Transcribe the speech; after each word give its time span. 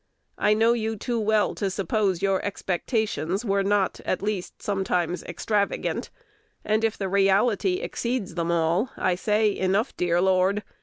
I 0.39 0.55
know 0.55 0.73
you 0.73 0.95
too 0.95 1.19
well 1.19 1.53
to 1.53 1.69
suppose 1.69 2.23
your 2.23 2.43
expectations 2.43 3.45
were 3.45 3.61
not, 3.61 3.99
at 4.03 4.23
least, 4.23 4.59
sometimes 4.59 5.21
extravagant, 5.25 6.09
and, 6.65 6.83
if 6.83 6.97
the 6.97 7.07
reality 7.07 7.73
exceeds 7.75 8.33
them 8.33 8.51
all, 8.51 8.89
I 8.97 9.13
say, 9.13 9.55
Enough, 9.55 9.95
dear 9.97 10.19
Lord. 10.19 10.63